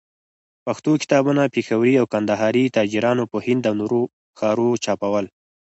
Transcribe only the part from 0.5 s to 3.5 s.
پښتو کتابونه، پېښوري او کندهاري تاجرانو په